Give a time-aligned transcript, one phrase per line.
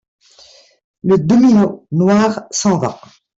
[1.03, 2.99] Le domino noir s'en va.